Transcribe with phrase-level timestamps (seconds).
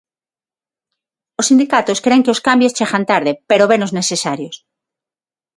[1.39, 4.55] Os sindicatos cren que os cambios chegan tarde, pero venos necesarios.